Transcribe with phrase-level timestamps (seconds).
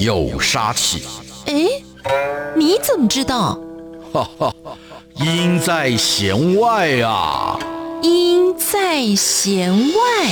[0.00, 1.02] 有杀气。
[1.44, 1.66] 哎，
[2.56, 3.58] 你怎么知道？
[4.10, 4.54] 哈哈，
[5.16, 7.58] 音在弦外啊。
[8.02, 10.30] 音在弦外，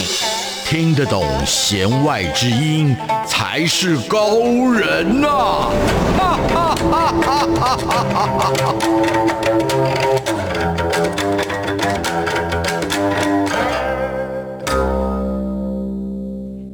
[0.64, 2.96] 听得懂弦外之音
[3.26, 4.38] 才是高
[4.72, 5.28] 人呐！
[6.16, 7.76] 哈哈哈哈哈
[8.24, 8.52] 哈！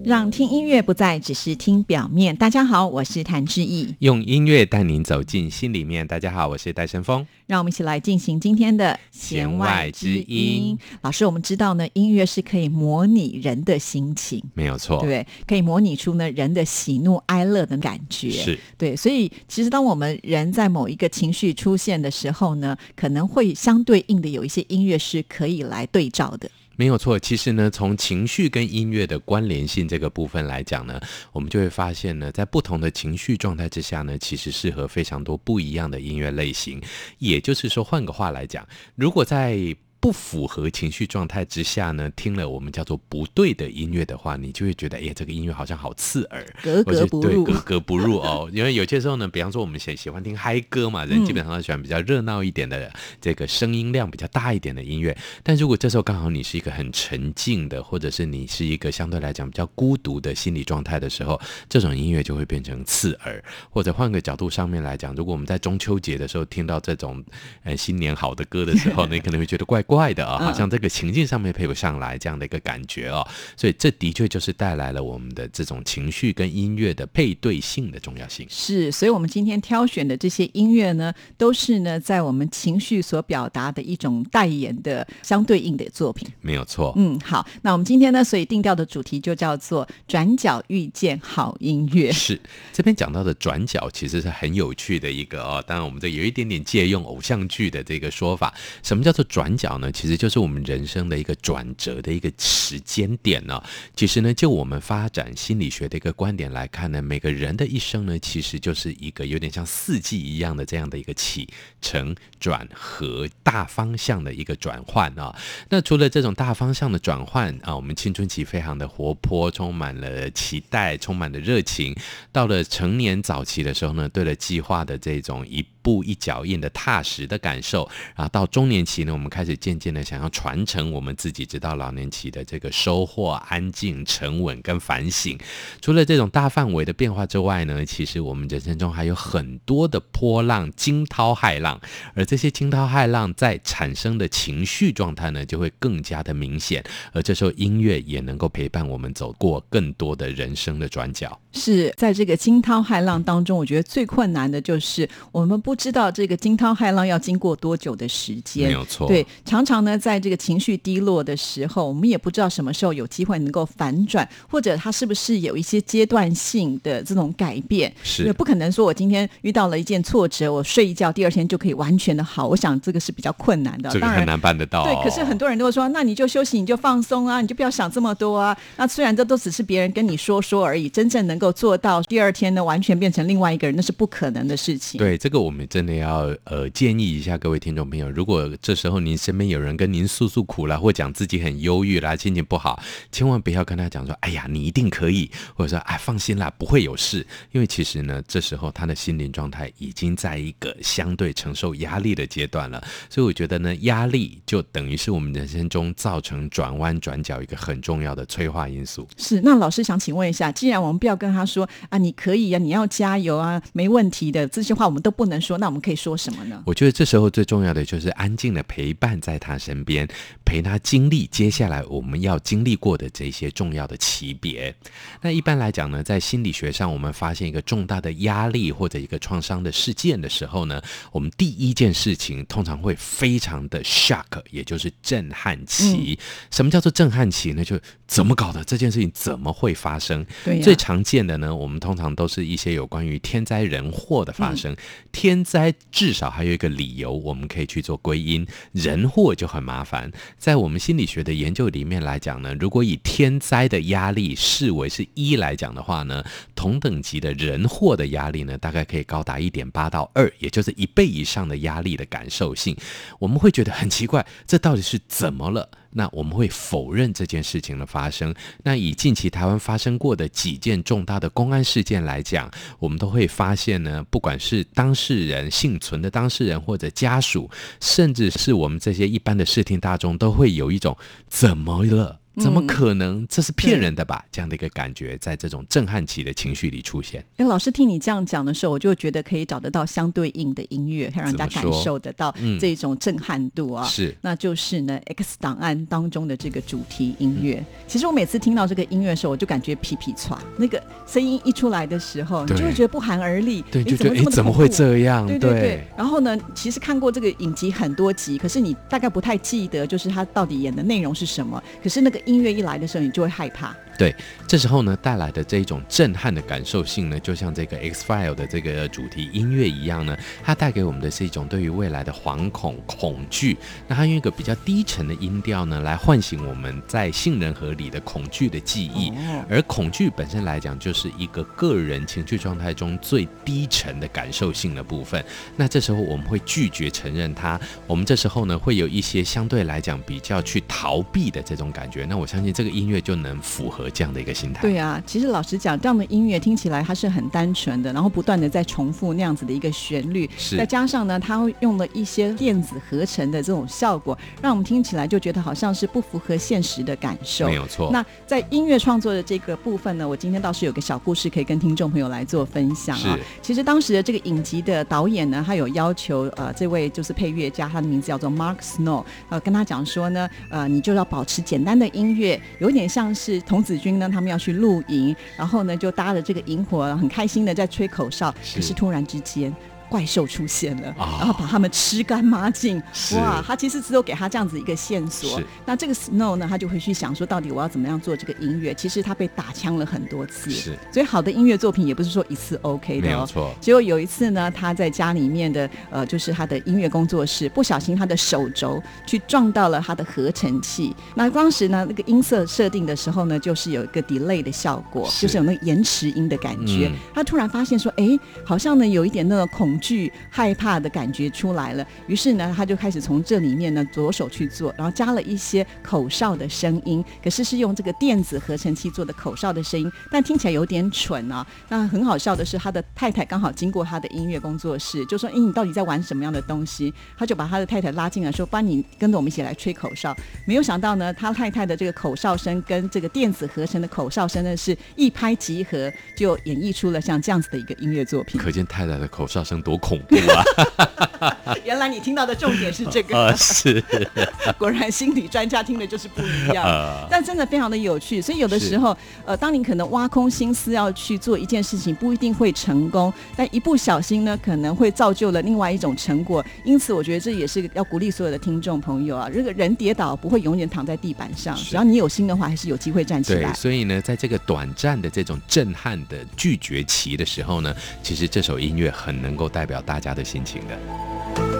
[0.04, 2.36] 让听音乐不再只是听表面。
[2.36, 6.06] 大家好，我是谭志毅，用音乐带您走进心里面。
[6.06, 7.26] 大家好，我是戴胜峰。
[7.46, 10.78] 让我们一起来进行今天的弦外之音。
[11.00, 18.94] 老师，我们知道呢，音乐是可以模拟人的心情，没有错，对，可以模拟出呢人的喜怒哀乐的感觉，是对。
[18.94, 26.50] 所以，其实当我们人在某一个情绪出现的时候呢，可能会相对应的有一些音乐是可以来对照的。
[26.76, 31.00] 没有错，其实呢，从情绪跟音乐的关联性这个部分来讲呢，
[31.32, 36.80] 我们就会发现呢，在不同的情绪状态之下呢，其实适合非常多不一样的音乐类型。
[37.18, 48.46] 也就是说，换个话来讲，如果在不符合情绪状态之下呢，听了我们叫做不对的音乐的话，你就会觉得，哎，这个音乐好像好刺耳，格格不入，对，格格不入哦。
[48.52, 55.16] 因为有些时候呢，比方说我们喜喜欢听嗨歌嘛，人基本上都喜欢比较热闹一点的，这个声音量比较大一点的音乐。
[55.42, 63.42] 但如果这时候刚好你是一个很沉静的，或者是你是一个相对来讲比较孤独的心理状态的时候，这种音乐就会变成刺耳。
[63.70, 67.24] 或者换个角度上面来讲，如果我们在中秋节的时候听到这种
[67.62, 69.93] 呃新年好的歌的时候，你可能会觉得怪怪。
[69.94, 73.24] 怪的啊，好像这个情境上面配不上来这样的一个感觉哦，
[73.56, 78.44] 所以这的确就是带来了我们的这种情绪跟音乐的配对性的重要性。
[78.50, 86.28] 是，所以我们今天挑选的这些音乐呢，都是呢在我们情绪所表达的一种代言的相对应的作品。
[86.40, 86.92] 没有错。
[86.96, 92.10] 嗯，好，那我们今天呢，所以定调的主题就叫做“转角遇见好音乐”。
[92.12, 92.40] 是，
[92.72, 98.52] 这边讲到的转角其实是很有趣的一个哦，当然我们这有一点点借用偶像剧的这个说法，
[98.82, 99.83] 什么叫做转角呢？
[99.92, 103.62] 其实就是我们人生的一个转折的一个时间点呢。
[103.94, 111.48] 其实呢，就我们发展心理学的一个观点来看呢，每个人的一生呢，其实就是一个有点像四季一样的这样的一个起
[111.80, 115.34] 承转合大方向的一个转换啊。
[115.68, 121.94] 那除了这种大方向的转换啊，我们青春期非常的活泼，充满了期待，充满了热情。
[122.32, 127.88] 到了成年早期的时候呢，对了计划的这种一步一脚印的踏实的感受。
[128.16, 135.38] 然后到中年期呢，我们开始渐渐的想要传承我们自己直到老年期的这个收获、安静、沉稳跟反省。
[135.82, 141.78] 除了这种大范围的变化之外呢，其实我们人生中还有很多的波浪、惊涛骇浪，
[142.14, 146.82] 而这些惊涛骇浪在产生的情绪状态呢，就会更加的明显。
[147.12, 151.38] 而这时候音乐也能够陪伴我们走过更多的人生的转角。
[151.52, 158.68] 是在这个惊涛骇浪当中，我觉得最困难的就是我们不知道这个惊涛骇浪要经过多久的时间。
[158.68, 159.26] 没有错，对。
[159.44, 167.92] 常常呢，在这个情绪低落的时候，我们也不知道什么时候有机会能够反转，或者它是不是有一些阶段性的这种改变。
[168.02, 172.46] 是，不可能说我今天遇到了一件挫折，我睡一觉，第二天就可以完全的好。
[172.46, 174.84] 我想这个是比较困难的，这个很难办得到哦。
[174.84, 178.56] 对，可是很多人都会说，那你就休息，你就放松啊，你就不要想这么多啊。
[178.76, 184.98] 那虽然这都只是别人跟你说说而已，真正能够做到第二天呢，完全变成另外一个人，那是不可能的事情。
[184.98, 192.82] 对，这个我们真的要呃建议一下各位听众朋友，如果这时候您身边有人跟您诉诉苦啦，或讲自己很忧郁啦，心情不好，
[193.12, 202.82] 千万不要跟他讲说：“哎呀，你一定可以。”或者说：“哎，放心啦，不会有事。”因为其实呢，这时候他的心灵状态已经在一个相对承受压力的阶段了。
[203.08, 209.06] 所以我觉得呢，压力就等于是我们人生中造成转弯转角一个很重要的催化因素。
[209.16, 209.40] 是。
[209.42, 216.62] 那老师想请问一下，既然我们不要跟他说啊，你可以呀、啊，你要加油啊，没问题的，这些话我们都不能说，那我们可以说什么呢？
[216.66, 220.08] 我觉得这时候最重要的就是安静的陪伴在他身边。
[220.44, 224.74] 陪他经历接下来我们要经历过的这些重要的级别。
[225.20, 230.80] 那一般来讲呢，在心理学上，我们发现一个重大的压力或者一个创伤的事件的时候呢，
[231.12, 236.18] 我们第一件事情通常会非常的 shock，也就是震撼期。
[236.18, 237.64] 嗯、什么叫做震撼期呢？
[237.64, 238.62] 就怎么搞的？
[238.64, 240.24] 这件事情怎么会发生？
[240.44, 244.72] 对啊、最常见的呢，我们通常都是一些有关于天灾人祸的发生。
[244.72, 244.76] 嗯、
[245.12, 250.10] 天灾至少还有一个理由，我们可以去做归因；人祸就很麻烦。
[250.38, 256.24] 在我们心理学的研究里面来讲呢，如果以天灾的压力视为是一来讲的话呢，
[256.54, 262.76] 同等级的人祸的压力呢，大概可以高达一点八到二，也就是一倍以上的压力的感受性。
[263.18, 265.68] 我们会觉得很奇怪，这到底是怎么了？
[265.94, 268.34] 那我们会否认这件事情的发生。
[268.62, 277.48] 那以近期台湾发生过的几件重大的公安事件来讲，我们都会发现呢，不管是当事人、幸存的当事人或者家属，
[277.80, 280.96] 甚至是我们这些一般的视听大众，都会有一种
[281.28, 282.20] 怎么了？
[282.40, 283.22] 怎么可能？
[283.22, 284.24] 嗯、这是骗人的吧？
[284.30, 287.24] 这样的一个感觉，在这种震撼期的情绪里出现。
[287.36, 293.84] 哎，老师听你这样讲的时候，我就觉得可以找得到相对应的音乐，可以让人家感受得到这种震撼度啊。
[293.86, 297.56] 是、嗯，那就是呢，《X 档案》当中的这个主题音乐。
[297.60, 303.62] 嗯、其实我每次听到这个音乐的时候，我就感觉皮皮剉，那个声音一出来的时候，你就会觉得不寒而栗。
[303.70, 305.26] 对，就觉得哎，怎么会这样？
[305.26, 305.60] 对对对。
[305.60, 311.62] 对然后呢，其实看过这个影集很多集，可是你大概不太记得，就是他到底演的内容是什么。
[311.82, 313.74] 可是那个音乐一来的时候，你就会害怕。
[313.96, 314.12] 对，
[314.48, 323.56] 这时候呢，带来的这一种震撼的感受性呢，就像这个 X File 的这个主题音乐一样呢，它带给我们的是一种对于未来的惶恐、恐惧。
[323.86, 329.12] 那它用一个比较低沉的音调呢，来唤醒我们在杏仁核里的恐惧的记忆。
[329.48, 335.24] 而恐惧本身来讲，就是一个个人情绪状态中最低沉的感受性的部分。
[335.54, 342.04] 那这时候我们会拒绝承认它，我们这时候呢，会有一些相对来讲比较去逃避的这种感觉。
[342.04, 343.84] 那我相信这个音乐就能符合。
[343.94, 357.46] 这样的一个心态，对啊，其实老实讲，这样的音乐听起来它是很单纯的，然后不断的在重复那样子的一个旋律，是再加上呢，它会用了一些电子合成的这种效果，让我们听起来就觉得好像是不符合现实的感受。
[357.46, 357.90] 没有错。
[357.92, 363.16] 那在音乐创作的这个部分呢，我今天倒是有个小故事可以跟听众朋友来做分享啊。
[363.42, 379.54] 其实当时的这个影集的导演呢，他有要求呃，这位就是配乐家，他的名字叫做 Mark Snow，呃，跟他讲说呢，呃，你就要保持简单的音乐，有点像是童子军呢，他们要去露营，然后呢，就搭着这个萤火，很开心的在吹口哨，是可是突然之间。
[379.94, 382.82] 怪兽出现了，哦、然后把他们吃干抹净。
[383.14, 385.40] 哇，他其实只有给他这样子一个线索。
[385.64, 388.74] 那这个 Snow 呢，他就会去想说，到底我要怎么样做这个音乐？
[388.74, 390.76] 其实他被打枪了很多次，是。
[390.90, 393.54] 所以好的音乐作品也不是说一次 OK 的，哦，没有错。
[393.60, 400.92] 结果有一次呢，他在家里面的呃，就是他的音乐工作室，不小心他的手轴去撞到了他的合成器。
[401.14, 406.88] 那当时呢，那个音色设定的时候呢，就是有一个 delay 的效果，是就是有那个延迟音的感觉。
[406.88, 409.78] 嗯、他突然发现说，哎，好像呢有一点那个恐。
[409.84, 421.46] 惧害怕的感觉出来了，于是呢，他就开始从这里面呢着手去做，然后加了一些口哨的声音，可是是用这个电子合成器做的口哨的声音，但听起来有点蠢啊。
[421.68, 430.16] 那很好笑的是，他的太太刚好经过他的音乐工作室，就说：“哎，你到底在玩什么样的东西？”他就把他的太太拉进来，说：“帮你跟着我们一起来吹口哨。”
[430.48, 438.40] 没有想到呢，他太太的这个口哨声跟这个电子合成的口哨声呢，是一拍即合，就演绎出了像这样子的一个音乐作品。
[438.40, 441.56] 可见太太的口哨声多恐怖啊！
[441.64, 443.82] 原来你听到的重点是这个，呃、 是，
[444.58, 446.64] 果然心理专家听的就是不一样。
[446.64, 456.44] 呃、但真的非常的有趣，所以有的时候，呃，当你可能挖空心思要去做一件事情，不一定会成功，但一不小心呢，可能会造就了另外一种成果。
[456.64, 463.52] 因此，我觉得这也是要鼓励所有的听众朋友啊，这个人跌倒不会永远躺在地板上，只要你有心的话，还是有机会站起来。
[463.52, 471.53] 对，所以呢，在这个短暂的这种震撼的拒绝期的时候呢，其实这首音乐很能够代表大家的心情的。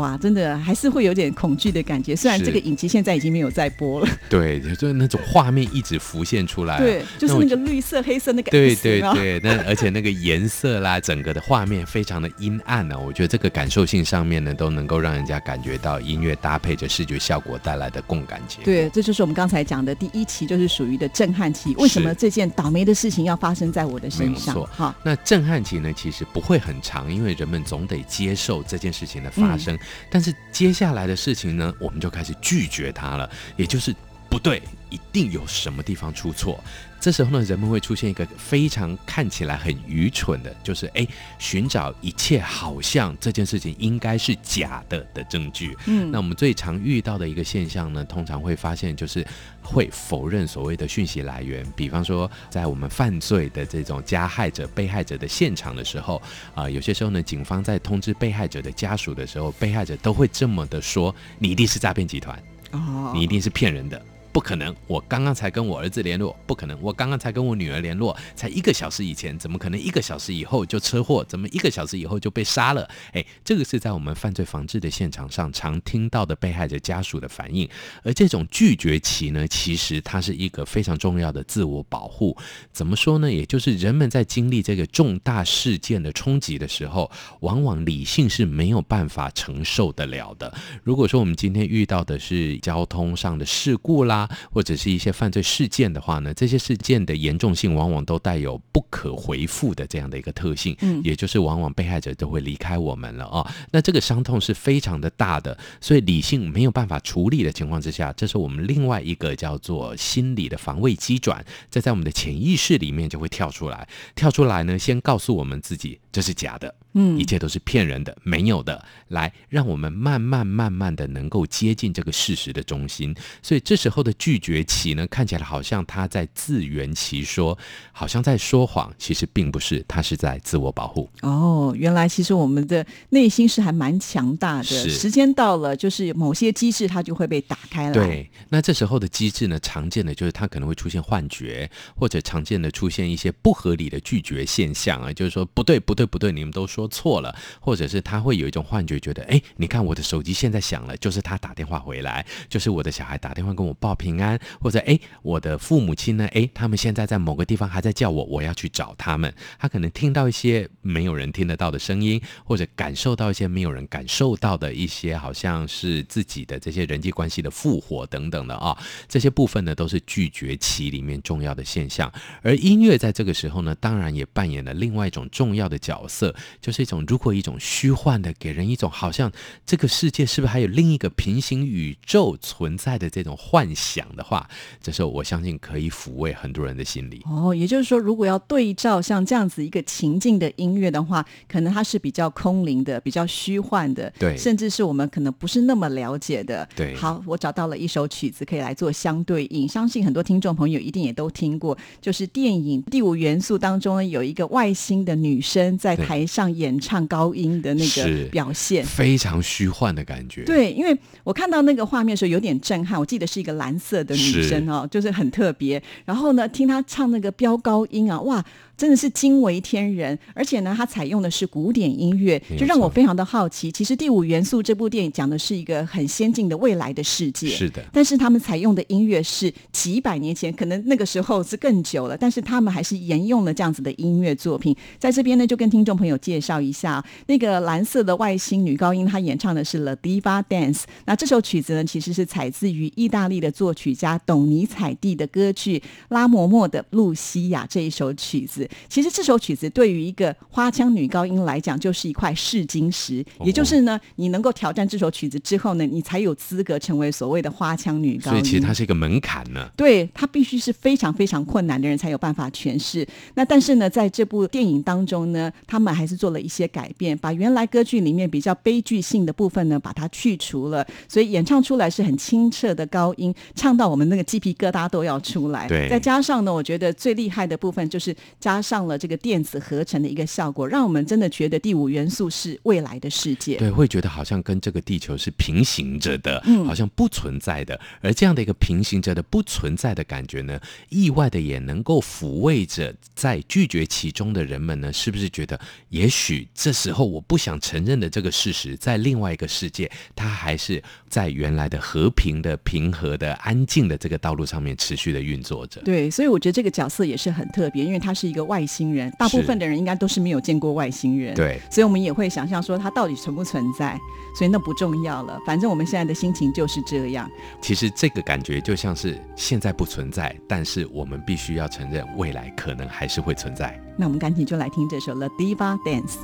[0.00, 2.16] 哇，真的还是会有点恐惧的感觉。
[2.16, 12.98] 虽然这个影集现在已经没有在播了，对，就是那种画面一直浮现出来，对，就是那个绿色、黑色那个，对对对，那而且那个颜色啦，整个的画面非常的阴暗呢、啊。
[12.98, 18.60] 我觉得这个感受性上面呢，都能够让人家感觉到音乐搭配着视觉效果带来的共感节。
[18.64, 21.74] 对，这就是我们刚才讲的第一期，就是属于的震撼期。
[21.76, 24.54] 为什么这件倒霉的事情要发生在我的身上？
[24.54, 29.74] 没错，好，那震撼期呢，其实不会很长，因为人们总得接受这件事情的发生。
[29.74, 29.78] 嗯、
[30.08, 33.94] 但是接下来的事情呢，我们就开始拒绝他了，也就是
[34.30, 36.62] 不对，一定有什么地方出错。
[37.00, 41.06] 这时候呢，人们会出现一个非常看起来很愚蠢的，就是哎，
[41.38, 45.74] 寻找一切好像这件事情应该是假的的证据。
[45.86, 49.26] 嗯，那我们最常遇到的一个现象呢，通常会发现就是
[49.62, 51.66] 会否认所谓的讯息来源。
[51.74, 56.16] 比方说，在我们犯罪的这种加害者、被害者的现场的时候，
[56.54, 62.38] 啊、呃，有些时候呢，警方在通知被害者的家属的时候，被害者都会这么的说：“你一定是诈骗集团，
[62.72, 64.00] 哦，你一定是骗人的。”
[64.32, 64.74] 不可能！
[64.86, 66.78] 我刚刚才跟我儿子联络，不可能！
[66.80, 71.24] 我刚刚才跟我女儿联络，才一个小时以前，怎么可能一个小时以后就车祸？
[71.24, 72.88] 怎么一个小时以后就被杀了？
[73.12, 77.68] 诶，这个是在我们犯罪防治的现场上常听到的被害者家属的反应。
[78.04, 82.36] 而这种拒绝期呢，其实它是一个非常重要的自我保护。
[82.72, 83.32] 怎么说呢？
[83.32, 87.10] 也就是人们在经历这个重大事件的冲击的时候，
[87.40, 90.52] 往往理性是没有办法承受得了的。
[90.84, 94.19] 如果说我们今天遇到的是交通上的事故啦，
[94.52, 103.46] 或者是一些犯罪事件的话呢，这些事件的严重性往往都带有不可回复的这样的一个特性，嗯，也就是往往被害者都会离开我们了啊、哦。
[103.70, 116.74] 那这个伤痛是非常的大的，所以理性没有办法处理的情况之下，这是我们另外一个叫做心理的防卫机转，这在我们的潜意识里面就会跳出来，跳出来呢，先告诉我们自己这是假的。
[116.92, 118.84] 嗯，一切都是骗人的，没有的。
[119.10, 123.14] 来，让我们慢慢慢慢的能够接近这个事实的中心。
[123.40, 127.56] 所以这时候的拒绝期呢，看起来好像他在自圆其说，
[127.92, 131.10] 好像在说谎，其实并不是，他是在自我保护。
[131.20, 134.64] 哦，原来其实我们的内心是还蛮强大的。
[134.64, 137.92] 时间到了，就是某些机制它就会被打开了。
[137.92, 146.70] 对，那这时候的机制呢，常见的就是它可能会出现幻觉，或者常见的出现一些不合理的拒绝现象啊，就是说不对不对不对，你们都。
[146.70, 159.32] 说错了，或者是他会有一种幻觉，觉得哎，你看我的手机现在响了，就是他打电话回来，就是我的小孩打电话跟我报平安，或者哎，我的父母亲呢，哎，他们现在在某个地方还在叫我，我要去找他们。
[159.58, 168.76] 他可能听到一些没有人听得到的声音，或者感受到一些没有人感受到的一些，好像是自己的这些人际关系的复活等等的啊，
[169.08, 172.12] 这些部分呢，都是拒绝期里面重要的现象。
[172.42, 179.30] 而音乐在这个时候呢，当然也扮演了另外一种重要的角色，就是一种，如果一种虚幻的，给人一种好像
[179.64, 184.48] 这个世界是不是还有另一个平行宇宙存在的这种幻想的话，
[184.82, 187.22] 这时候我相信可以抚慰很多人的心理。
[187.24, 196.68] 哦，也就是说，如果要对照像这样子一个情境的音乐的话，可能它是比较空灵的，比较虚幻的，对，甚至是我们可能不是那么了解的。
[196.74, 210.44] 对，好，我找到了一首曲子可以来做相对应，相信很多听众朋友一定也都听过，就是电影《第五元素》当中呢，有一个外星的女生在台上演唱高音的那个表现，非常虚幻的感觉。
[210.44, 212.98] 对，因为我看到那个画面的时候有点震撼。
[212.98, 215.82] 我记得是一个蓝色的女生哦，就是很特别。
[216.04, 218.44] 然后呢，听她唱那个飙高音啊，哇！
[218.80, 223.70] 真的是惊为天人，而且呢，它采用的是古典音乐，就让我非常的好奇。
[223.70, 227.84] 其实《第五元素》这部电影讲的是一个很先进的未来的世界，是的。
[227.92, 234.74] 但是他们采用的音乐是几百年前，可能那个时候是更久了，但是他们还是沿用了这样子的音乐作品。
[234.98, 240.78] 在这边呢，就跟听众朋友介绍一下那个蓝色的外星女高音，她演唱的是《The Diva Dance》。
[241.04, 248.66] 那这首曲子呢，其实是采自于意大利的作曲家董尼采蒂的歌剧《拉嬷嬷的露西亚》这一首曲子。
[248.88, 253.24] 其实这首曲子对于一个花腔女高音来讲，就是一块试金石。
[253.44, 258.38] 也就是呢，你能够挑战这首曲子之后呢，你才有资格成为所谓的花腔女高音。
[258.38, 259.68] 所以其实它是一个门槛呢。
[259.76, 263.06] 对，它必须是非常非常困难的人才有办法诠释。
[263.34, 275.66] 那但是呢，在这部电影当中呢，他们还是做了一些改变，把原来歌剧里面比较悲剧性的部分呢，把它去除了，所以演唱出来是很清澈的高音，唱到我们那个鸡皮疙瘩都要出来。
[275.66, 278.59] 对，再加上呢，我觉得最厉害的部分就是加。
[278.60, 283.56] 加上了这个电子合成的一个效果，让我们真的觉得第五元素是未来的世界。
[283.56, 287.80] 对，会觉得好像跟这个地球是平行着的，嗯，好像不存在的。
[288.02, 305.80] 而这样的一个平行着的不存在的感觉呢，意外的也能够抚慰着在拒绝其中的人们呢，是不是觉得也许这时候我不想承认的这个事实，在另外一个世界，它还是在原来的和平的、平和的、安静的这个道路上面持续的运作着。
[305.80, 313.96] 对，所以我觉得这个角色也是很特别，因为它是一个外星人大部分的人应该都是没有见过外星人，对，所以我们也会想象说它到底存不存在，
[314.36, 317.30] 所以那不重要了，反正我们现在的心情就是这样。
[317.60, 323.80] 其实这个感觉就像是现在不存在，但是我们必须要承认未来可能还是会存在。
[323.96, 326.16] 那我们赶紧就来听这首《Let Diva Dance》。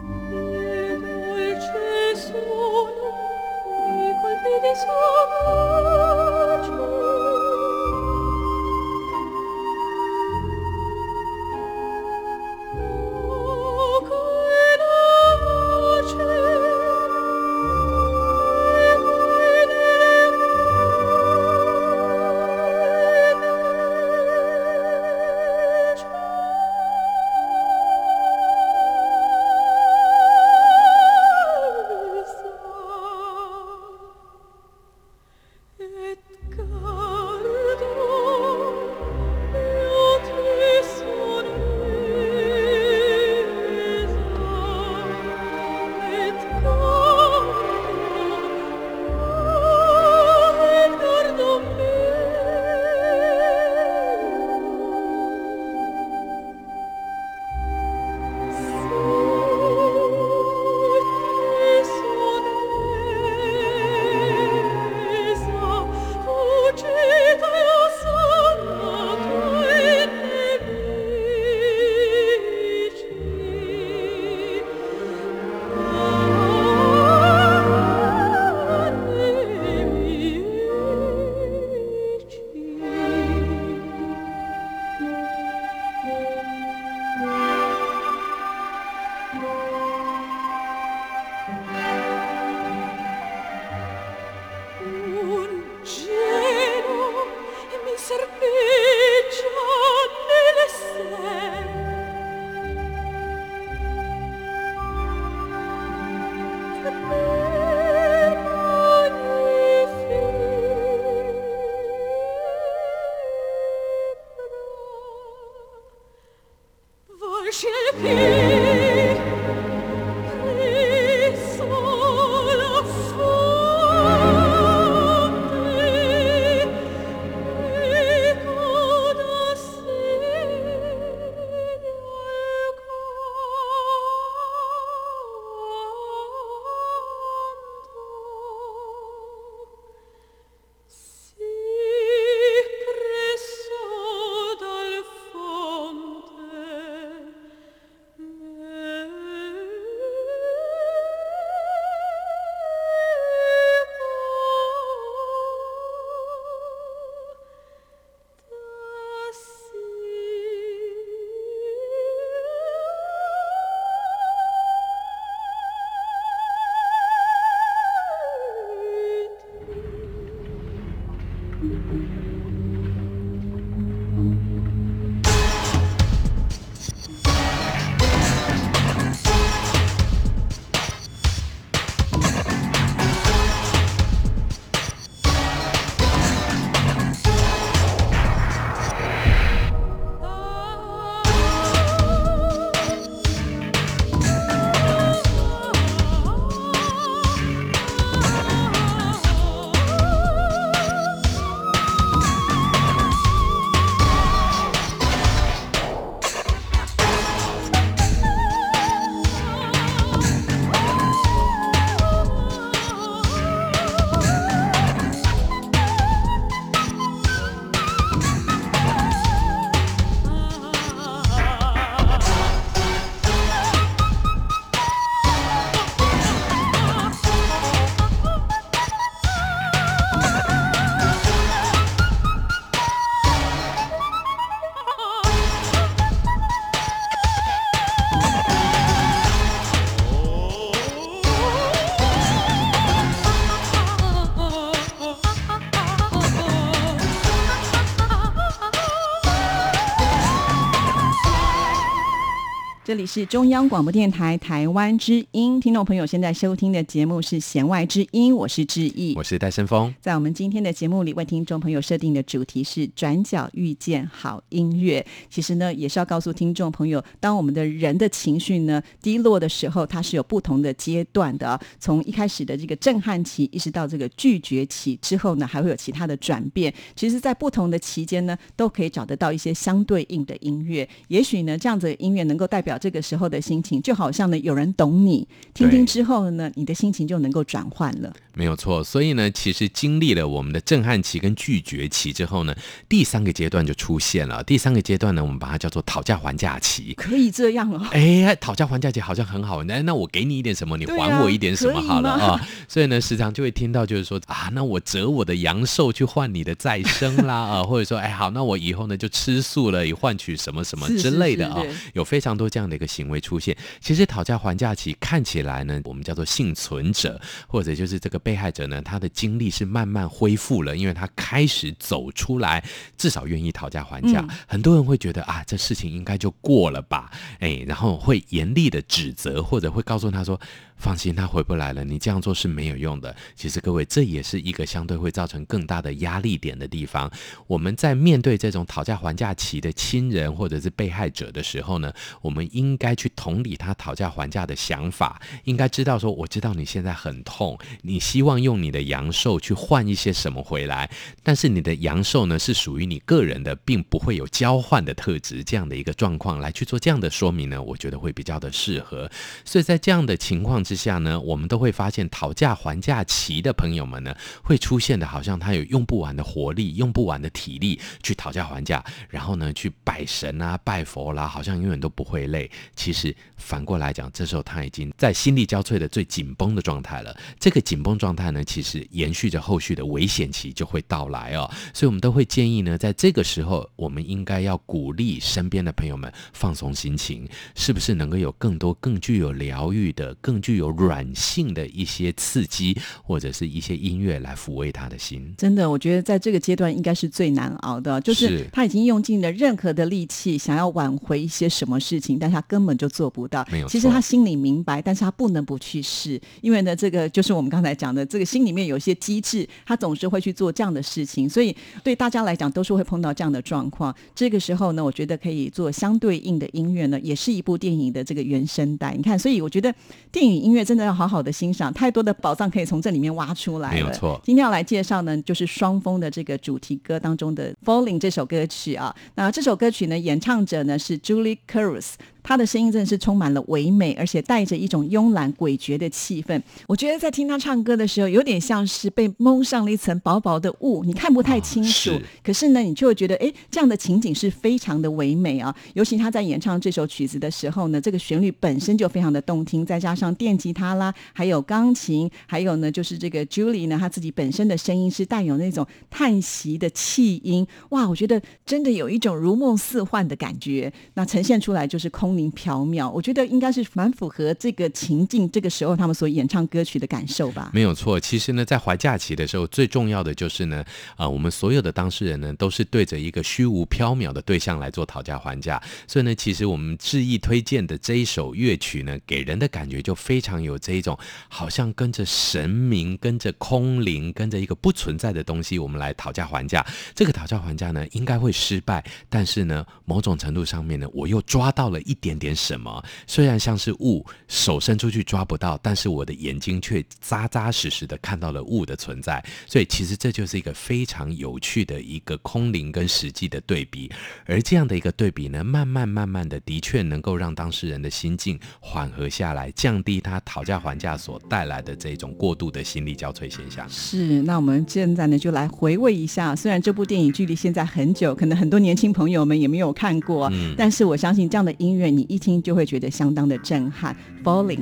[252.96, 259.94] 这里是中央广播电台台湾之音，听众朋友现在收听的节目是《弦外之音》，我是志毅，我是戴森峰。
[260.00, 265.06] 在我们今天的节目里，为听众朋友设定的主题是“转角遇见好音乐”。
[265.28, 271.60] 其实呢，也是要告诉听众朋友，当我们的人的情绪呢低落的时候，它是有不同的阶段的。
[271.78, 276.72] 从一开始的这个震撼期，一直到这个拒绝期之后呢，还会有其他的转变。
[276.94, 280.88] 其实，在不同的期间呢，都可以找得到一些相对应的音乐。
[281.08, 282.78] 也许呢，这样子的音乐能够代表。
[282.85, 288.12] 这个时候的心情，就好像呢，有人懂你，听听之后呢，你的心情就能够转换了。
[288.34, 292.54] 没有错，所以呢，其实经历了我们的震撼期跟拒绝期之后呢，
[292.88, 294.42] 第三个阶段就出现了。
[294.44, 296.92] 第三个阶段呢，我们把它叫做讨价还价期。
[296.94, 297.80] 可以这样哦？
[297.92, 299.64] 哎，讨价还价期好像很好。
[299.64, 302.40] 那那我给你一点什么，你还我一点什么好了啊、哦？
[302.68, 312.76] 所以呢，时常就会听到就是说啊，那我折我的阳寿去换你的再生啦 啊，或者说哎好，那我以后呢就吃素了，以换取什么什么之类的啊、哦，有非常多这样的。
[312.76, 322.62] 一个行为出现，其实讨价还价期看起来呢，我们叫做幸存者，或者就是这个被害者呢，他的精力是慢慢恢复了，因为他开始走出来，
[322.98, 324.20] 至少愿意讨价还价。
[324.20, 330.38] 嗯、很多人会觉得啊，这事情应该就过了吧，哎，然后会严厉的指责，或者会告诉他说。
[330.76, 331.84] 放心，他回不来了。
[331.84, 333.14] 你这样做是没有用的。
[333.34, 337.10] 其实各位，这也是一个相对会造成更大的压力点的地方。
[337.46, 350.90] 我们在面对这种讨价还价期的亲人或者是被害者的时候呢，我们应该去同理他讨价还价的想法，应该知道说，我知道你现在很痛，你希望用你的阳寿去换一些什么回来，
[351.22, 355.42] 但是你的阳寿呢是属于你个人的，并不会有交换的特质。
[355.42, 359.10] 这样的一个状况来去做这样的说明呢，我觉得会比较的适合。
[359.44, 372.50] 所以在这样的情况之下呢，我们都会发现讨价还价期的朋友们呢，会出现的好像他有用不完的活力，用不完的体力去讨价还价，然后呢去拜神啊、拜佛啦，好像永远都不会累。
[372.74, 377.16] 其实反过来讲，这时候他已经在心力交瘁的最紧绷的状态了。
[377.38, 381.48] 这个紧绷状态呢，其实延续着后续的危险期就会到来哦。
[381.72, 395.34] 所以我们都会建议呢，在这个时候，我们应该要鼓励身边的朋友们放松心情，是不是能够有更多更具有疗愈的、更具有软性的一些刺激，或者是一些音乐来抚慰他的心。
[395.36, 403.46] 真的，我觉得在这个阶段应该是最难熬的，就是他已经用尽了任何的力气，想要挽回一些什么事情，但他根本就做不到。
[403.50, 403.68] 没有。
[403.68, 411.28] 其实他心里明白，但是他不能不去试，因为呢，这个就是我们刚才讲的，这个心里面有一些机制，他总是会去做这样的事情。
[411.28, 413.94] 所以对大家来讲，都是会碰到这样的状况。
[414.14, 418.94] 这个时候呢，我觉得可以做相对应的音乐呢，也是一部电影的这个原声带。
[418.94, 419.74] 你看，所以我觉得
[420.10, 423.74] 电影音乐真的要好好的欣赏，太多的宝藏可以从这里面挖出来了。
[423.74, 428.94] 没有错，今天要来介绍呢，就是双峰的这个主题歌当中的《Falling》这首歌曲啊。
[429.16, 431.94] 那这首歌曲呢，演唱者呢是 Julie Cruz。
[432.26, 436.42] 他的声音真的是充满了唯美，而且带着一种慵懒诡谲的气氛。
[436.66, 441.90] 我觉得在听他唱歌的时候，有点像是被蒙上了一层薄薄的雾，你看不太清楚。
[441.90, 445.54] 哦、可是呢，你就会觉得，哎，这样的情景是非常的唯美啊。
[445.74, 457.46] 尤其他在演唱这首曲子的时候呢，这个旋律本身就非常的动听，再加上电吉他啦，还有钢琴，还有呢，就是这个 Julie 呢，他自己本身的声音是带有那种叹息的气音。
[457.68, 460.72] 哇，我觉得真的有一种如梦似幻的感觉。
[460.94, 462.15] 那呈现出来就是空。
[462.30, 467.50] 飘渺，我觉得应该是蛮符合这个情境，这个时候他们所演唱歌曲的感受吧。
[467.52, 475.62] 没有错，其实呢，在怀假期的时候，最重要的就是呢，啊、呃，我们所有的当事人呢，都是对着一个虚无缥缈的对象来做讨价还价。
[475.86, 480.98] 所以呢，其实我们致意推荐的这一首乐曲呢，给人的感觉就非常有这一种，
[481.28, 486.66] 好像跟着神明、跟着空灵、跟着一个不存在的东西，我们来讨价还价。
[486.94, 492.05] 这个讨价还价呢，应该会失败，但是呢，某种程度上面呢，我又抓到了一点。
[492.06, 492.84] 点点什么？
[493.04, 499.24] 虽然像是雾，手伸出去抓不到，但是我的眼睛却扎扎实实的看到了雾的存在。
[499.44, 503.90] 所以其实这就是一个非常有趣的一个空灵跟实际的对比。
[504.24, 513.66] 而这样的一个对比呢，慢慢慢慢的，的确能够让当事人的心境缓和下来，降低他讨价还价所带来的这种过度的心力交瘁现象。
[513.68, 516.36] 是，那我们现在呢，就来回味一下。
[516.36, 521.86] 虽然这部电影距离现在很久，可能很多年轻朋友们也没有看过，嗯，但是我相信这样的音乐。
[521.96, 524.60] 你一听就会觉得相当的震撼，Falling。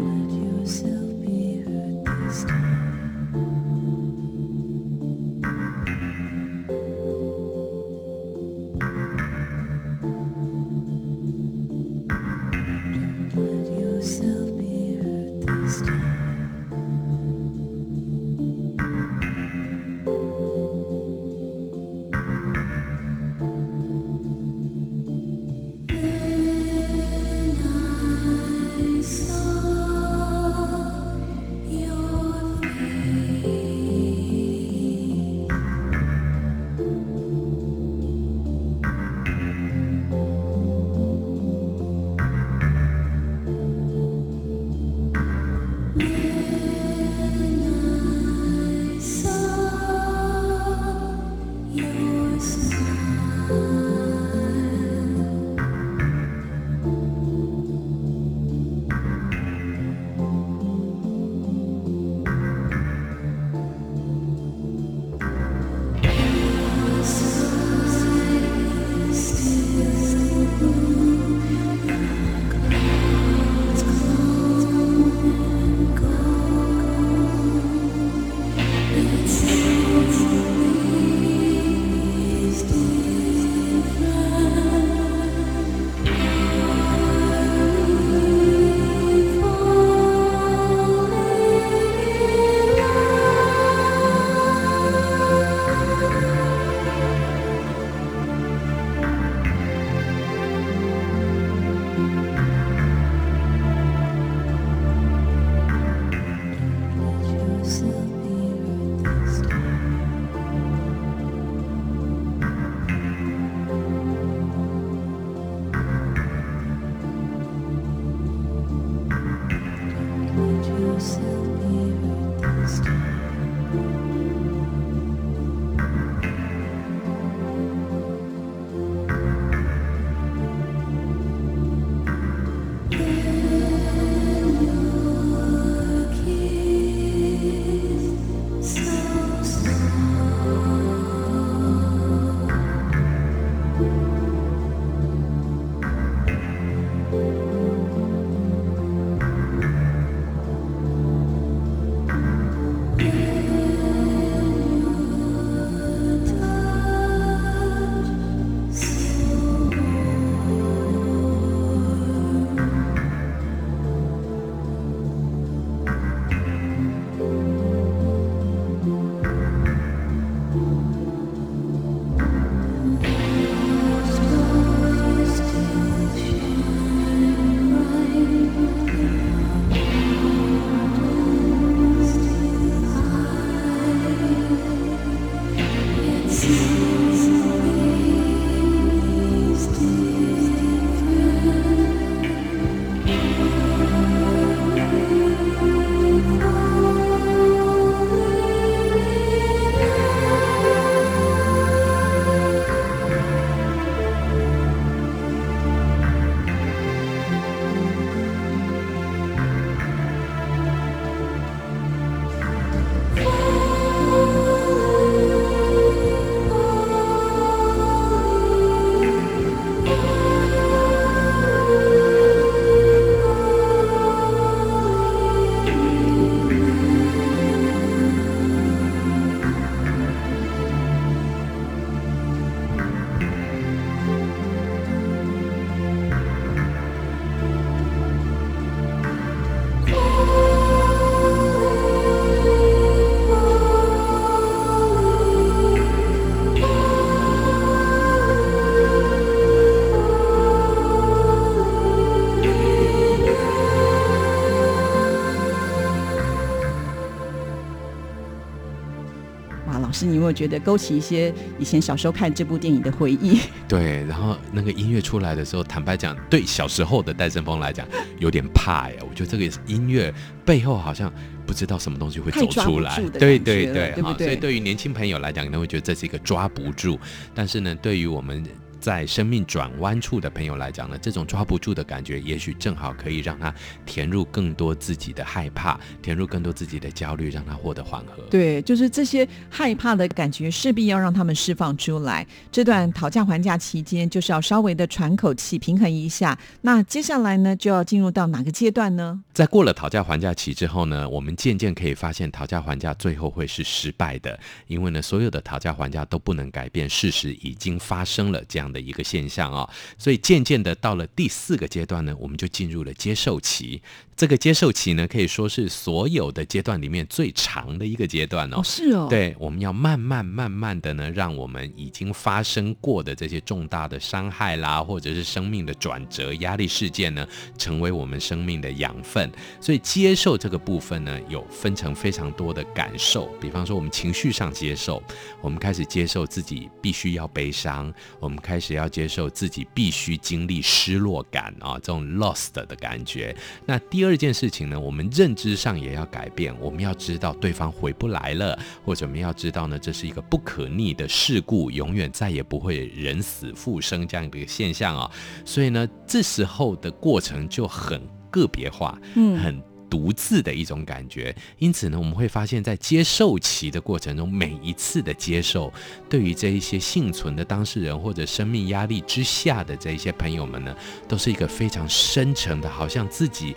[260.24, 263.40] 没有觉得勾起一些以前小时候看这部电影的回忆？
[263.68, 267.86] 对，然后那个音乐出来的时候，坦白讲，对小时候的戴胜峰来讲，
[268.18, 268.96] 有点怕呀。
[269.06, 270.12] 我觉得这个音乐
[270.46, 271.12] 背后好像
[271.46, 272.98] 不知道什么东西会走出来。
[273.18, 274.26] 对对对，对不对？
[274.26, 276.98] 所以对于年轻朋友来讲，可能会觉得这是一个抓不住。
[277.34, 278.42] 但是呢，对于我们。
[278.84, 283.50] 在生命转弯处的朋友来讲呢，这种抓不住的感觉，也许正好可以让他
[283.86, 288.22] 填入更多自己的害怕，填入更多自己的焦虑，让他获得缓和。
[288.24, 292.26] 对，就是这些害怕的感觉，势必要让他们释放出来。
[292.52, 296.38] 这段讨价还价期间，就是要稍微的喘口气，平衡一下。
[296.60, 299.18] 那接下来呢，就要进入到哪个阶段呢？
[299.32, 313.80] 在过了讨价还价期之后呢，我们渐渐可以发现，讨价还价最后会是失败的，因为呢，所有的讨价还价都不能改变事实已经发生了这样的一个现象啊，所以渐渐的到了第四个阶段呢，我们就进入了接受期。
[314.16, 318.62] 这个接受期呢，可以说是所有的阶段里面最长的一个阶段哦。
[318.62, 319.08] 是哦。
[319.10, 327.26] 对，我们要慢慢慢慢的呢，让我们已经发生过的这些重大的伤害啦，或者是生命的转折、压力事件呢，
[327.58, 329.28] 成为我们生命的养分。
[329.60, 333.26] 所以接受这个部分呢，有分成非常多的感受。
[333.40, 335.02] 比方说，我们情绪上接受，
[335.40, 343.34] 我们开始接受自己必须要悲伤，我们开开始要接受自己必须经历失落感啊，这种 lost 的感觉。
[343.66, 355.10] 那第二件事情呢，我们认知上也要改变，我们要知道对方回不来了，或者我们要知道呢，这是一个不可逆的事故，永远再也不会人死复生这样的一个现象啊。
[355.44, 358.00] 所以呢，这时候的过程就很
[358.30, 359.73] 个别化，嗯，很。
[359.88, 365.72] 独自的一种感觉，因此呢，我们会发现，在接受期的过程中，每一次的接受，
[366.08, 370.74] 对于这一些幸存的当事人或者生命压力之下的这一些朋友们呢，
[371.06, 373.54] 都是一个非常深沉的，好像自己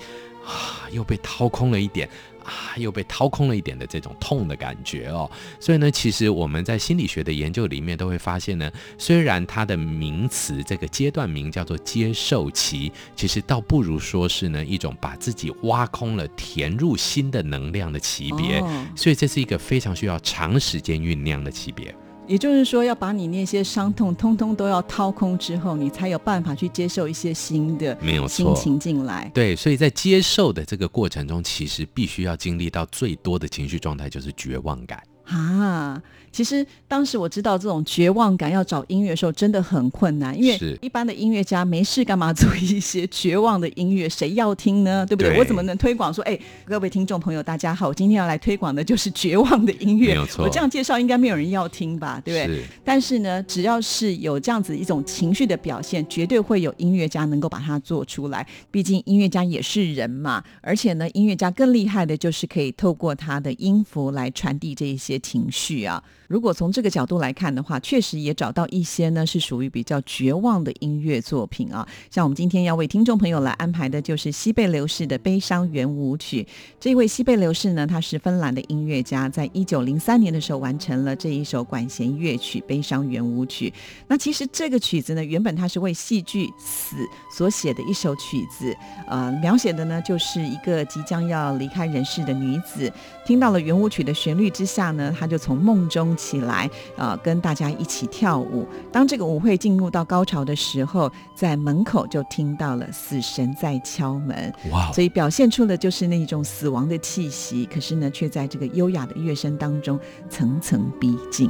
[0.48, 2.10] 啊又被掏空了一点。
[2.48, 5.30] 啊，又被掏空了一点的这种痛的感觉哦，
[5.60, 18.64] 所以呢，其实我们在心理学的研究里面都会发现呢，虽然它的名词这个阶段名叫做接受期，其实倒不如说是呢一种把自己挖空了，填入新的能量的级别，
[18.96, 21.94] 所以这是一个非常需要长时间酝酿的级别。
[22.28, 29.32] 也就是说，要把你那些伤痛通通都要掏空之后，你才有办法去接受一些新的没有心情进来。
[29.34, 36.02] 对，所以在接受的这个过程中，其实必须要经历到最多的情绪状态，就是绝望感啊。
[36.38, 44.08] 其实当时我知道这种绝望感要找音乐的时候真的很困难，因为一般的音乐家没事干嘛做一些绝望的音乐？
[44.08, 45.04] 谁要听呢？
[45.04, 45.32] 对不对？
[45.32, 50.10] 对，我怎么能推广说，哎，各位听众朋友，大家好，我今天要来推广的就是绝望的音乐。
[50.10, 52.22] 没有错，我这样介绍应该没有人要听吧？
[52.24, 52.56] 对不对？
[52.56, 52.64] 是。
[52.86, 58.46] 但是呢，只要是有这样子一种情绪的表现，绝对会有音乐家能够把它做出来。
[58.70, 66.04] 毕竟音乐家也是人嘛，而且呢，音乐家更厉害的就是可以透过他的音符来传递这一些情绪啊。
[66.28, 71.88] 如果从这个角度来看的话，确实也找到一些呢是属于比较绝望的音乐作品啊。
[72.12, 76.44] 像我们今天要为听众朋友来安排的，就是西贝流士的《悲伤圆舞曲》。
[76.80, 83.70] 这位西贝流士呢，他是芬兰的音乐家，在一九零三年的时候完成了这一首管弦乐曲《悲伤圆舞曲》。
[84.08, 86.96] 那其实这个曲子呢，原本它是为戏剧《死》
[87.32, 88.76] 所写的一首曲子，
[89.08, 92.92] 呃，描写的呢就是一个即将要离开人世的女子，
[93.26, 96.17] 听到了圆舞曲的旋律之下呢，她就从梦中。
[96.18, 98.68] 起来，呃，跟大家一起跳舞。
[98.92, 104.54] 当这个舞会进入到高潮的时候，在门口就听到了死神在敲门。
[104.72, 104.92] 哇！
[104.92, 109.98] 所以表现出的就是那种死亡的气息，可是呢，却在这个优雅的乐声当中
[110.30, 111.50] 层层逼近。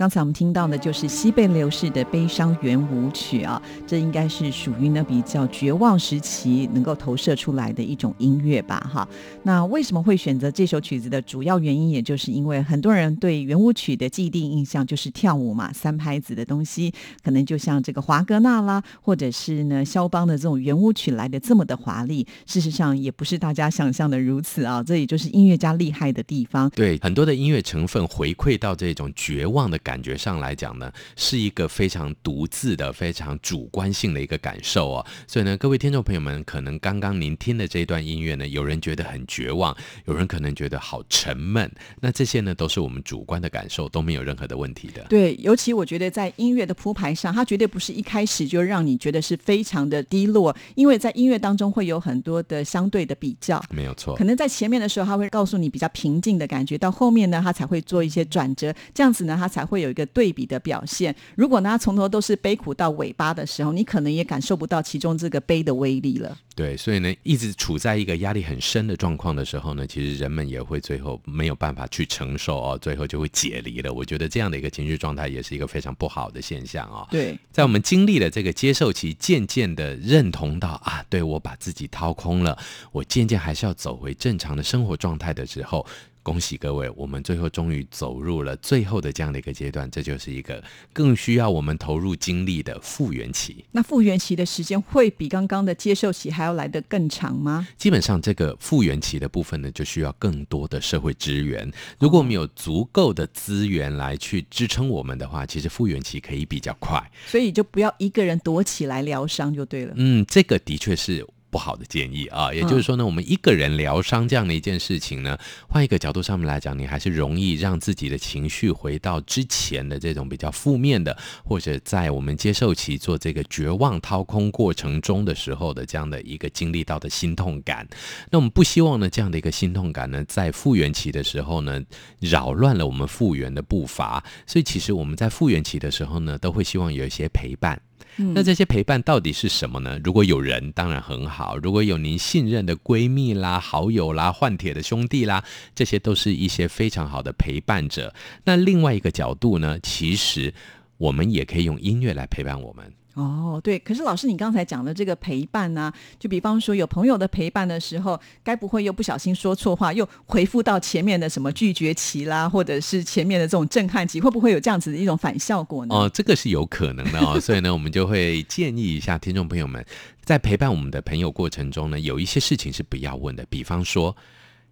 [0.00, 8.80] 刚才我们听到的就是西贝流士的悲伤圆舞曲啊，这应该是属于呢比较绝望时期能够投射出来的一种音乐吧？
[8.90, 9.06] 哈，
[9.42, 16.90] 那为什么会选择这首曲子的主要原因，也就是因为很多人对圆舞曲的既定印象就是跳舞嘛，三拍子的东西，
[17.22, 22.26] 可能就像这个华格纳啦，或者是呢肖邦的这种圆舞曲来的这么的华丽。
[22.46, 26.70] 事实上，也不是大家想象的如此啊，这也就是音乐家厉害的地方。
[26.70, 35.06] 对，很多的音乐成分回馈到这种绝望的感觉上来讲呢，是一个非常独自的、非常主观性的一个感受哦。
[35.26, 39.74] 所以呢，各位听众朋友们，可能刚刚您听的这一段音乐呢，有人觉得很绝望，
[40.04, 41.70] 有人可能觉得好沉闷。
[42.00, 45.02] 那这些呢，都是我们主观的感受，都没有任何的问题的。
[45.08, 53.62] 对，尤其我觉得在音乐的铺排上，它绝对不是一开始就让你觉得是非常的低落，因为在音乐当中会有很多的相对的比较。
[53.70, 61.14] 没有错，可能在前面的时候，他会告诉你比较平静的感觉，到后面呢，他才会做一些转折，这样子呢，他才会有一个对比的表现。
[61.36, 66.36] 如果呢，他从头都是悲苦到尾巴的时候，你可能也感受不到其中这个悲的威力了。
[66.54, 73.92] 对，所以呢，一直处在一个压力很深的状况的时候呢，其实人们也会最后没有办法去承受哦，最后就会解离了。
[73.92, 77.06] 我觉得这样的一个情绪状态也是一个非常不好的现象哦。
[77.10, 82.58] 对，在我们经历了这个接受期，渐渐的认同到啊，对，我把自己掏空了，
[82.92, 85.86] 我渐渐还是要走回正常的生活状态的时候。
[86.22, 90.62] 恭喜各位，我们最后终于走入了最后的这样的一个阶段，这就是一个
[90.92, 93.64] 更需要我们投入精力的复原期。
[93.72, 97.66] 那复原期的时间会比刚刚的接受期还要来得更长吗？
[97.78, 101.70] 基本上，这个复原期的部分呢，就需要更多的社会资源。
[101.98, 107.02] 如果我们有足够的资源来去支撑我们的话，其实复原期可以比较快。
[107.26, 109.94] 所以就不要一个人躲起来疗伤就对了。
[109.96, 111.26] 嗯，这个的确是。
[111.50, 115.36] 不好的建议啊，也就是说呢，我们一个人疗伤这样的一件事情呢，
[115.68, 127.86] 换一个角度上面来讲，你还是容易让自己的情绪回到之前的这种比较负面的，或者在我们接受期做这个绝望掏空过程中的时候的这样的一个经历到的心痛感。
[128.30, 131.82] 那我们不希望呢，这样的一个心痛感呢，在复原期的时候呢，
[132.20, 134.24] 扰乱了我们复原的步伐。
[134.46, 137.80] 所以其实我们在复原期的时候呢，都会希望有一些陪伴。
[138.16, 139.98] 那这些陪伴到底是什么呢？
[140.04, 145.42] 如果有人，当然很好；如果有您信任的闺蜜啦、好友啦、换铁的兄弟啦，
[145.74, 148.12] 这些都是一些非常好的陪伴者。
[148.44, 150.52] 那另外一个角度呢，其实
[150.98, 152.92] 我们也可以用音乐来陪伴我们。
[153.20, 165.94] 哦，对，可是老师，你刚才讲的这个陪伴呢、啊，就比方说有朋友的陪伴的时候，该不会又不小心说错话，又回复到前面的什么拒绝期啦，或者是前面的这种震撼期，会不会有这样子的一种反效果呢？
[165.94, 169.84] 哦，这个是有可能的哦，所以呢，我们就会建议一下听众朋友们，
[170.24, 174.16] 在陪伴我们的朋友过程中呢，有一些事情是不要问的，比方说，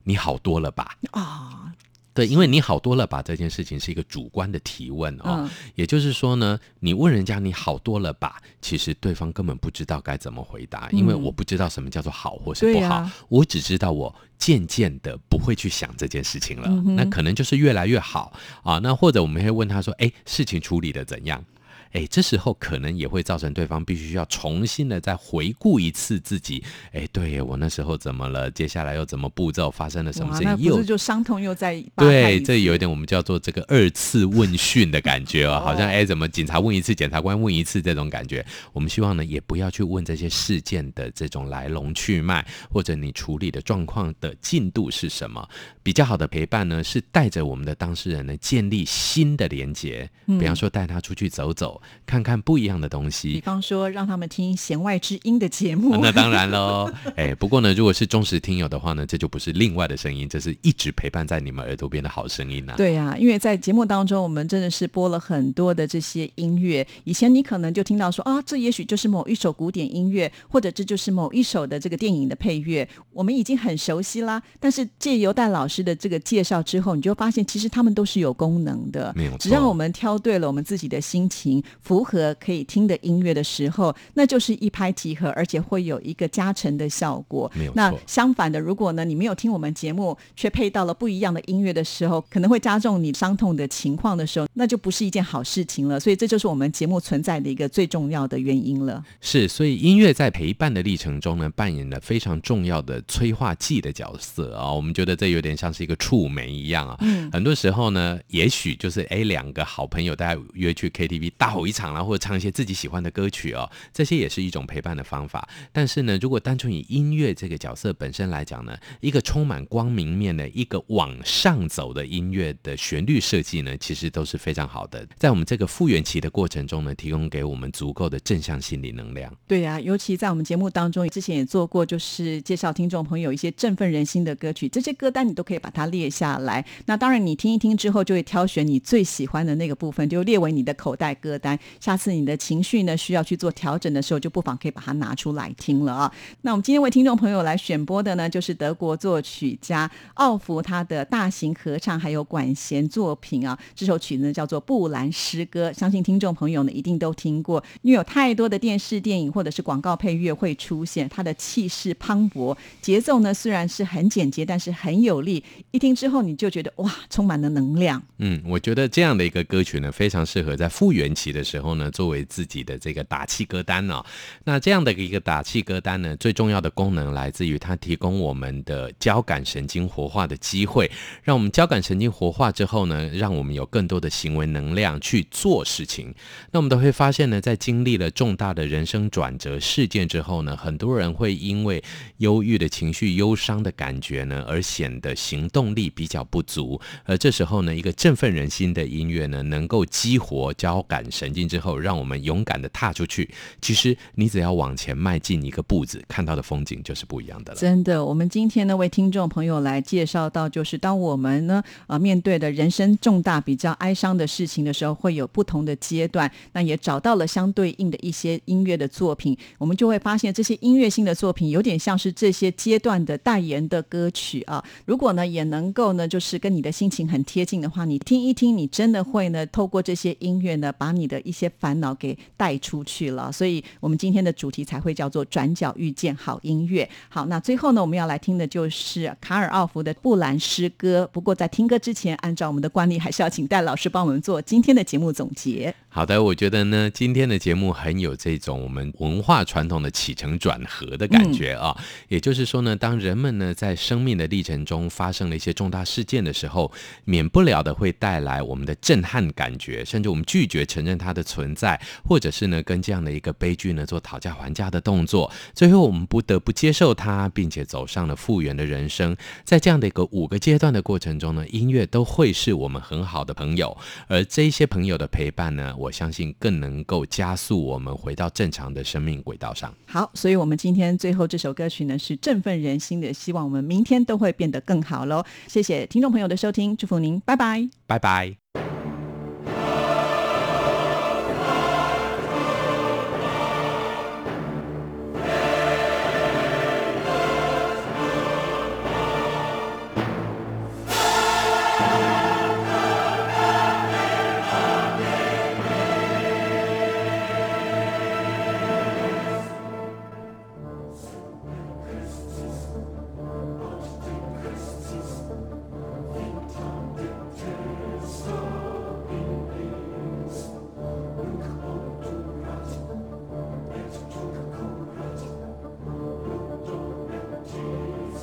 [0.04, 0.96] 你好多了吧？
[1.10, 1.72] 啊、哦。
[2.18, 3.22] 对，因为你好多了吧？
[3.22, 8.42] 这件事情是一个主观的提问哦，嗯、也就是说呢，你问人家你好多了吧？
[8.60, 18.32] 其实对方根本不知道该怎么回答，因为我不知道什么叫做好或是不好，我只知道我渐渐的不会去想这件事情了，嗯、那可能就是越来越好
[18.64, 18.80] 啊。
[18.82, 21.44] 那或者我们会问他说：“哎，事情处理的怎样？”
[21.92, 26.62] 哎，这时候可能也会造成对方必须要重新的再回顾一次自己。
[26.92, 28.50] 哎，对我那时候怎么了？
[28.50, 29.70] 接下来又怎么步骤？
[29.70, 30.56] 发生了什么事情？
[30.58, 31.82] 又就伤痛又在。
[31.96, 38.44] 对，这有一点我们叫做这个二次问讯的感觉哦， 好像哎，怎么警察问一次，检察官问一次这种感觉。
[38.72, 45.48] 我们希望呢，也不要去问这些事件的这种来龙去脉，或者你处理的状况的进度是什么。
[45.82, 50.08] 比较好的陪伴呢，是带着我们的当事人呢，建立新的连接。
[50.26, 51.77] 比方说，带他出去走走。
[52.06, 55.92] 看看不一样的东西，比方说让他们听弦外之音的节目。
[55.92, 62.76] 啊、那当然喽， 哎，不过呢，如果是忠实听友的话呢，这就不是另外的声音，这是一直陪伴在你们耳朵边的好声音呐、啊。
[62.76, 66.86] 对呀、啊，因为在节目当中，我们真的是播了很多的这些音乐。
[67.04, 74.42] 以前你可能就听到说啊，这也许就是某一首古典音乐，或者这就是某一首的这个电影的配乐，我们已经很熟悉啦。
[74.58, 79.36] 但是借由戴老师的这个介绍之后，你就发现其实他们都是有功能的，没有。
[79.38, 81.62] 只要我们挑对了我们自己的心情。
[81.80, 87.50] 符合可以听的音乐的时候，那就是一拍即合，而且会有一个加成的效果。
[87.54, 87.76] 没有错。
[87.76, 95.98] 那相反的，如果呢你没有听我们节目，却配到了不一样的音乐的时候，可能会加重你伤痛的情况的时候，那就不是一件好事情了。
[95.98, 99.04] 所以这就是我们节目存在的一个最重要的原因了。
[99.20, 104.76] 是，所以音乐在陪伴的历程中呢，扮演了非常重要的催化剂的角色啊、哦。
[104.76, 106.96] 我们觉得这有点像是一个触媒一样啊。
[107.00, 107.30] 嗯。
[107.32, 115.48] 很多时候呢，也许就是哎两个好朋友大家约去 KTV 大吼一场啦，或者唱一些自己喜欢的歌曲哦，这些也是一种陪伴的方法。
[115.72, 129.34] 但是呢，如果单纯以音乐这个角色本身来讲呢，一个充满光明面的一个往上走的音乐的旋律设计呢，其实都是非常好的，在我们这个复原期的过程中呢，提供给我们足够的正向心理能量。
[129.48, 136.64] 对呀、尤其在我们节目当中，之前也做过，就是介绍听众朋友一些振奋人心的歌曲，这些歌单你都可以把它列下来。
[136.86, 141.47] 那当然，你听一听之后，就会挑选你最喜欢的那个部分，就列为你的口袋歌单。
[141.78, 146.12] 下次你的情绪呢需要去做调整的时候，就不妨可以把它拿出来听了啊。
[146.42, 153.56] 那我们今天为听众朋友来选播的呢，就是德国作曲家奥福他的大型合唱还有管弦作品啊。
[153.74, 165.42] 这首曲呢叫做《布兰诗歌》，相信听众朋友呢一定都听过，因为有太多的电视、电影或者是广告配乐会出现，它的气势磅礴，节奏呢虽然是很简洁，但是很有力。
[165.70, 168.02] 一听之后你就觉得哇，充满了能量。
[168.18, 174.04] 嗯，我觉得这样的一个歌曲呢，非常适合在复原期的的时候呢，作为自己的这个打气歌单哦。
[174.44, 180.90] 那这样的一个打气歌单呢，最重要的功能来自于它提供我们的交感神经活化的机会，
[181.22, 186.12] 让我们交感神经活化之后呢，让我们有更多的行为能量去做事情。
[186.50, 191.82] 那我们都会发现呢，在经历了重大的人生转折事件之后呢，很多人会因为
[192.16, 196.80] 忧郁的情绪、忧伤的感觉呢，而显得行动力比较不足。
[197.04, 203.28] 而这时候呢，一个振奋人心的音乐呢，能够激活交感神经之后，让我们勇敢地踏出去。
[203.60, 207.58] 其实你只要往前迈进一个步子，看到的风景就是不一样的了。
[207.58, 216.30] 真的，我们今天呢，为听众朋友来介绍到，就是当我们呢，呃，面对的人生重大、比较哀伤的事情的时候，会有不同的阶段。
[216.52, 224.64] 那也找到了相对应的一些音乐的作品，我们就会发现这些音乐性的作品有点像是这些阶段的代言的歌曲啊。
[224.86, 233.30] 如果呢，也能够呢，就是跟你的心情很贴近的话，你听一听，你真的会呢，透过这些音乐呢，把你的一些烦恼给带出去了。
[233.32, 236.88] 所以，我们今天的主题才会叫做“转角遇见好音乐”。
[237.08, 241.04] 好，那最后呢，我们要来听的就是卡尔奥福的《布兰诗歌》。
[241.12, 245.74] 不过，在听歌之前，按照我们的惯例，还是要请戴老师帮我们做今天的节目总结。
[245.88, 251.76] 好的，我觉得呢，今天的节目很有这种我们文化传统的起承转合的感觉啊。
[252.08, 256.70] 也就是说呢，当人们呢在生命的历程中发生了一些重大事件的时候，
[257.04, 265.30] 免不了的会带来我们的震撼感觉，甚至我们拒绝承认它的存在，或者是呢跟这样的一个悲剧呢做讨价还价的动作。
[265.54, 269.16] 最后我们不得不接受它，并且走上了复原的人生。
[269.44, 279.72] 在这样的一个五个阶段的过程中呢，音乐都会是我们很好的朋友，而这些朋友的陪伴呢，我相信更能够加速我们回到正常的生命轨道上。
[279.86, 285.24] 好，所以我们今天最后这首歌曲呢，是振奋人心的，希望我们明天都会变得更好喽。
[285.46, 288.67] 谢谢听众朋友的收听，祝福您，拜拜，拜拜。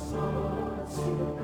[0.06, 1.35] summer too.